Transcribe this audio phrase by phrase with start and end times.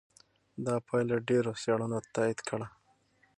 [0.65, 2.67] دا پایله ډېرو څېړنو تایید کړه.